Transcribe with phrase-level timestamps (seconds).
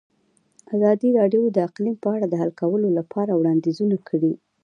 [0.75, 4.33] ازادي راډیو د اقلیم په اړه د حل کولو لپاره وړاندیزونه کړي.